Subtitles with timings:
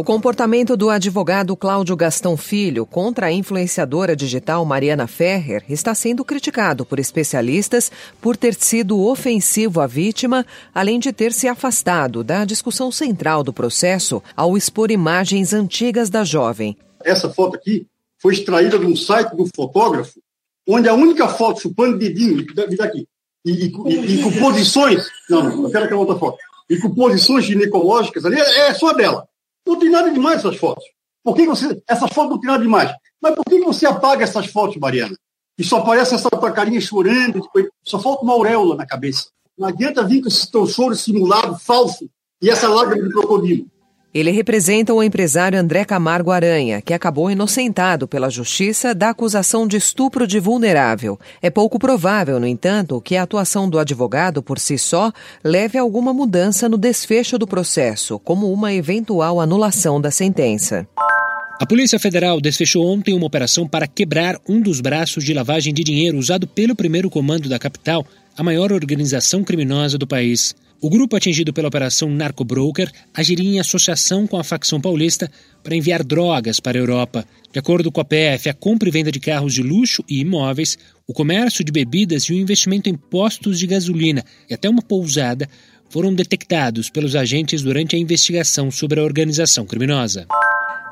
[0.00, 6.24] O comportamento do advogado Cláudio Gastão Filho contra a influenciadora digital Mariana Ferrer está sendo
[6.24, 12.46] criticado por especialistas por ter sido ofensivo à vítima, além de ter se afastado da
[12.46, 16.78] discussão central do processo ao expor imagens antigas da jovem.
[17.04, 17.86] Essa foto aqui
[18.18, 20.18] foi extraída de um site do fotógrafo,
[20.66, 23.06] onde a única foto chupando dedinho, daqui,
[23.44, 25.06] e, e, e, e com posições.
[25.28, 26.38] Não, eu quero aquela outra foto.
[26.70, 29.28] E com posições ginecológicas ali, é, é só dela.
[29.70, 30.84] Não tem nada demais essas fotos.
[31.22, 31.80] Por que você.
[31.88, 32.90] Essas fotos não tem nada demais.
[33.22, 35.16] Mas por que você apaga essas fotos, Mariana?
[35.56, 37.48] E só aparece essa tua carinha chorando,
[37.84, 39.28] só falta uma auréola na cabeça.
[39.56, 42.10] Não adianta vir com esse teu choro simulado, falso,
[42.42, 43.66] e essa lágrima de crocodilo.
[44.12, 49.76] Ele representa o empresário André Camargo Aranha, que acabou inocentado pela justiça da acusação de
[49.76, 51.16] estupro de vulnerável.
[51.40, 55.12] É pouco provável, no entanto, que a atuação do advogado por si só
[55.44, 60.88] leve a alguma mudança no desfecho do processo, como uma eventual anulação da sentença.
[61.60, 65.84] A Polícia Federal desfechou ontem uma operação para quebrar um dos braços de lavagem de
[65.84, 68.04] dinheiro usado pelo primeiro comando da capital,
[68.36, 70.52] a maior organização criminosa do país.
[70.82, 75.30] O grupo atingido pela operação Narcobroker agiria em associação com a facção paulista
[75.62, 77.26] para enviar drogas para a Europa.
[77.52, 80.78] De acordo com a PF, a compra e venda de carros de luxo e imóveis,
[81.06, 85.46] o comércio de bebidas e o investimento em postos de gasolina e até uma pousada
[85.90, 90.26] foram detectados pelos agentes durante a investigação sobre a organização criminosa.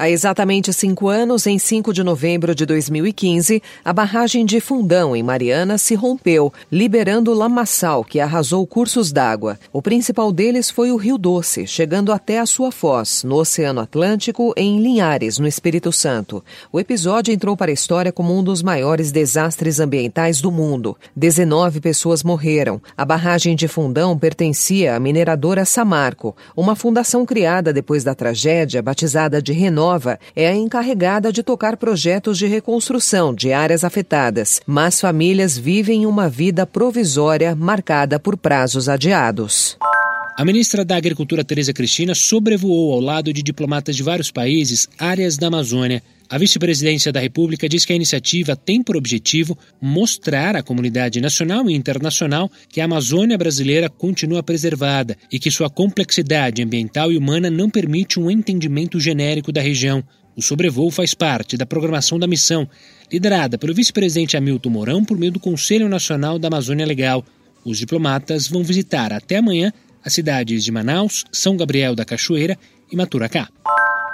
[0.00, 5.22] Há exatamente cinco anos, em 5 de novembro de 2015, a barragem de Fundão, em
[5.22, 9.58] Mariana, se rompeu, liberando lamaçal, que arrasou cursos d'água.
[9.70, 14.54] O principal deles foi o Rio Doce, chegando até a sua foz, no Oceano Atlântico,
[14.56, 16.42] em Linhares, no Espírito Santo.
[16.72, 20.96] O episódio entrou para a história como um dos maiores desastres ambientais do mundo.
[21.14, 22.80] 19 pessoas morreram.
[22.96, 29.42] A barragem de Fundão pertencia à mineradora Samarco, uma fundação criada depois da tragédia, batizada
[29.42, 35.00] de Renova Nova é a encarregada de tocar projetos de reconstrução de áreas afetadas, mas
[35.00, 39.76] famílias vivem uma vida provisória marcada por prazos adiados.
[40.38, 45.36] A ministra da Agricultura, Tereza Cristina, sobrevoou ao lado de diplomatas de vários países áreas
[45.36, 46.00] da Amazônia.
[46.30, 51.68] A vice-presidência da República diz que a iniciativa tem por objetivo mostrar à comunidade nacional
[51.68, 57.50] e internacional que a Amazônia brasileira continua preservada e que sua complexidade ambiental e humana
[57.50, 60.04] não permite um entendimento genérico da região.
[60.36, 62.68] O sobrevoo faz parte da programação da missão,
[63.12, 67.24] liderada pelo vice-presidente Hamilton Mourão por meio do Conselho Nacional da Amazônia Legal.
[67.64, 69.72] Os diplomatas vão visitar até amanhã
[70.04, 72.56] as cidades de Manaus, São Gabriel da Cachoeira
[72.88, 73.48] e Maturacá.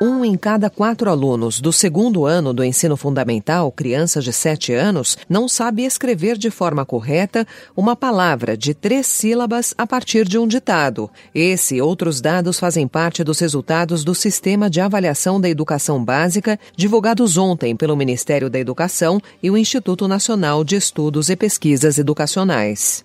[0.00, 5.16] Um em cada quatro alunos do segundo ano do ensino fundamental, crianças de 7 anos,
[5.28, 7.46] não sabe escrever de forma correta
[7.76, 11.08] uma palavra de três sílabas a partir de um ditado.
[11.34, 16.58] Esse e outros dados fazem parte dos resultados do Sistema de Avaliação da Educação Básica,
[16.76, 23.04] divulgados ontem pelo Ministério da Educação e o Instituto Nacional de Estudos e Pesquisas Educacionais.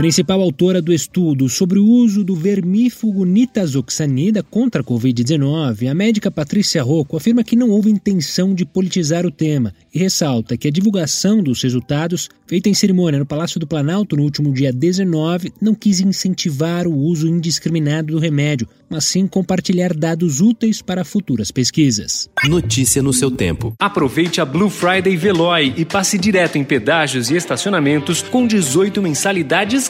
[0.00, 6.30] Principal autora do estudo sobre o uso do vermífugo nitazoxanida contra a Covid-19, a médica
[6.30, 10.70] Patrícia Rocco afirma que não houve intenção de politizar o tema e ressalta que a
[10.70, 15.74] divulgação dos resultados, feita em cerimônia no Palácio do Planalto no último dia 19, não
[15.74, 22.28] quis incentivar o uso indiscriminado do remédio, mas sim compartilhar dados úteis para futuras pesquisas.
[22.44, 23.74] Notícia no seu tempo.
[23.78, 29.89] Aproveite a Blue Friday Veloy e passe direto em pedágios e estacionamentos com 18 mensalidades